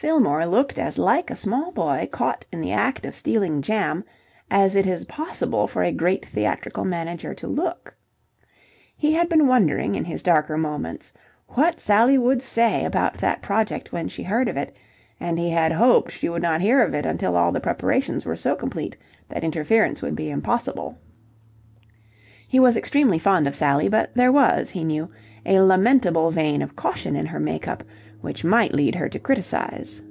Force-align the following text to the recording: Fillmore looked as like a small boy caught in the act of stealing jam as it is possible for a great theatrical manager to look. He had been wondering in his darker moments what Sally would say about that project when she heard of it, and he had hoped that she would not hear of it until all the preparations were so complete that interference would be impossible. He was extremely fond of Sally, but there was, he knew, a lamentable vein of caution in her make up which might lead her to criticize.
Fillmore 0.00 0.46
looked 0.46 0.78
as 0.78 0.96
like 0.96 1.30
a 1.30 1.36
small 1.36 1.70
boy 1.72 2.08
caught 2.10 2.46
in 2.50 2.62
the 2.62 2.72
act 2.72 3.04
of 3.04 3.14
stealing 3.14 3.60
jam 3.60 4.02
as 4.50 4.74
it 4.74 4.86
is 4.86 5.04
possible 5.04 5.66
for 5.66 5.82
a 5.82 5.92
great 5.92 6.24
theatrical 6.24 6.86
manager 6.86 7.34
to 7.34 7.46
look. 7.46 7.94
He 8.96 9.12
had 9.12 9.28
been 9.28 9.46
wondering 9.46 9.94
in 9.96 10.06
his 10.06 10.22
darker 10.22 10.56
moments 10.56 11.12
what 11.48 11.78
Sally 11.80 12.16
would 12.16 12.40
say 12.40 12.82
about 12.86 13.18
that 13.18 13.42
project 13.42 13.92
when 13.92 14.08
she 14.08 14.22
heard 14.22 14.48
of 14.48 14.56
it, 14.56 14.74
and 15.20 15.38
he 15.38 15.50
had 15.50 15.70
hoped 15.72 16.06
that 16.12 16.18
she 16.18 16.30
would 16.30 16.40
not 16.40 16.62
hear 16.62 16.80
of 16.82 16.94
it 16.94 17.04
until 17.04 17.36
all 17.36 17.52
the 17.52 17.60
preparations 17.60 18.24
were 18.24 18.36
so 18.36 18.54
complete 18.56 18.96
that 19.28 19.44
interference 19.44 20.00
would 20.00 20.16
be 20.16 20.30
impossible. 20.30 20.96
He 22.48 22.58
was 22.58 22.74
extremely 22.74 23.18
fond 23.18 23.46
of 23.46 23.54
Sally, 23.54 23.90
but 23.90 24.14
there 24.14 24.32
was, 24.32 24.70
he 24.70 24.82
knew, 24.82 25.10
a 25.44 25.60
lamentable 25.60 26.30
vein 26.30 26.62
of 26.62 26.74
caution 26.74 27.16
in 27.16 27.26
her 27.26 27.38
make 27.38 27.68
up 27.68 27.84
which 28.20 28.44
might 28.44 28.74
lead 28.74 28.94
her 28.94 29.08
to 29.08 29.18
criticize. 29.18 30.02